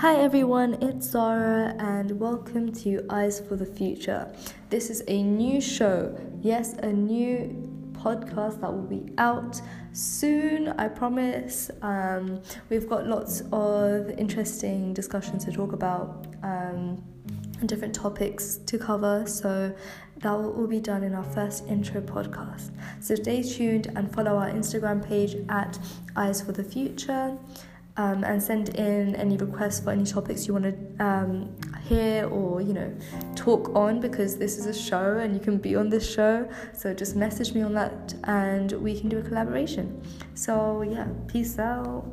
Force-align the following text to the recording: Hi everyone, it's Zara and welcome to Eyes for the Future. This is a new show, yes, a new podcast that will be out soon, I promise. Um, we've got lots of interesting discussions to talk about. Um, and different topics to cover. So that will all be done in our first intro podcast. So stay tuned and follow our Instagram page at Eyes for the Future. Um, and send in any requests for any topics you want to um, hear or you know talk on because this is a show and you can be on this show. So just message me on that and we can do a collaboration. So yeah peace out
Hi 0.00 0.16
everyone, 0.16 0.74
it's 0.82 1.06
Zara 1.06 1.74
and 1.78 2.20
welcome 2.20 2.70
to 2.84 3.06
Eyes 3.08 3.40
for 3.40 3.56
the 3.56 3.64
Future. 3.64 4.30
This 4.68 4.90
is 4.90 5.02
a 5.08 5.22
new 5.22 5.58
show, 5.58 6.14
yes, 6.42 6.74
a 6.74 6.92
new 6.92 7.90
podcast 7.92 8.60
that 8.60 8.70
will 8.70 8.82
be 8.82 9.10
out 9.16 9.58
soon, 9.92 10.68
I 10.68 10.88
promise. 10.88 11.70
Um, 11.80 12.42
we've 12.68 12.86
got 12.86 13.06
lots 13.06 13.42
of 13.52 14.10
interesting 14.10 14.92
discussions 14.92 15.46
to 15.46 15.52
talk 15.52 15.72
about. 15.72 16.26
Um, 16.42 17.02
and 17.60 17.68
different 17.68 17.94
topics 17.94 18.58
to 18.66 18.78
cover. 18.78 19.24
So 19.26 19.74
that 20.18 20.32
will 20.32 20.52
all 20.52 20.66
be 20.66 20.80
done 20.80 21.02
in 21.02 21.14
our 21.14 21.24
first 21.24 21.66
intro 21.66 22.00
podcast. 22.00 22.70
So 23.00 23.14
stay 23.14 23.42
tuned 23.42 23.88
and 23.96 24.12
follow 24.12 24.36
our 24.36 24.50
Instagram 24.50 25.06
page 25.06 25.36
at 25.48 25.78
Eyes 26.16 26.42
for 26.42 26.52
the 26.52 26.64
Future. 26.64 27.36
Um, 27.98 28.24
and 28.24 28.42
send 28.42 28.68
in 28.70 29.16
any 29.16 29.38
requests 29.38 29.80
for 29.80 29.90
any 29.90 30.04
topics 30.04 30.46
you 30.46 30.52
want 30.52 30.66
to 30.66 31.04
um, 31.04 31.56
hear 31.88 32.28
or 32.28 32.60
you 32.60 32.74
know 32.74 32.94
talk 33.34 33.74
on 33.74 34.00
because 34.00 34.36
this 34.36 34.58
is 34.58 34.66
a 34.66 34.74
show 34.74 35.16
and 35.16 35.32
you 35.32 35.40
can 35.40 35.56
be 35.56 35.76
on 35.76 35.88
this 35.88 36.06
show. 36.08 36.46
So 36.74 36.92
just 36.92 37.16
message 37.16 37.54
me 37.54 37.62
on 37.62 37.72
that 37.72 38.14
and 38.24 38.72
we 38.72 39.00
can 39.00 39.08
do 39.08 39.18
a 39.18 39.22
collaboration. 39.22 40.02
So 40.34 40.82
yeah 40.82 41.08
peace 41.26 41.58
out 41.58 42.04